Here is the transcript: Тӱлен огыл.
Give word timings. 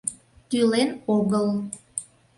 Тӱлен 0.49 0.89
огыл. 1.15 1.47